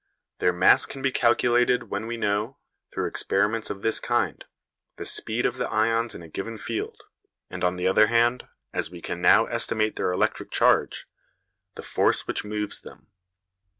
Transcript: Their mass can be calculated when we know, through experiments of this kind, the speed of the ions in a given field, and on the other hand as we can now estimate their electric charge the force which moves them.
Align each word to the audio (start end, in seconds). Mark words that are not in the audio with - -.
Their 0.39 0.51
mass 0.51 0.87
can 0.87 1.03
be 1.03 1.11
calculated 1.11 1.91
when 1.91 2.07
we 2.07 2.17
know, 2.17 2.57
through 2.91 3.05
experiments 3.05 3.69
of 3.69 3.83
this 3.83 3.99
kind, 3.99 4.43
the 4.97 5.05
speed 5.05 5.45
of 5.45 5.57
the 5.57 5.69
ions 5.69 6.15
in 6.15 6.23
a 6.23 6.27
given 6.27 6.57
field, 6.57 7.03
and 7.51 7.63
on 7.63 7.75
the 7.75 7.87
other 7.87 8.07
hand 8.07 8.47
as 8.73 8.89
we 8.89 8.99
can 8.99 9.21
now 9.21 9.45
estimate 9.45 9.97
their 9.97 10.11
electric 10.11 10.49
charge 10.49 11.05
the 11.75 11.83
force 11.83 12.25
which 12.25 12.43
moves 12.43 12.81
them. 12.81 13.11